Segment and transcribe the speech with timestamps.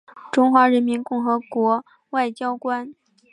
[0.31, 2.95] 中华人民共和国外交官。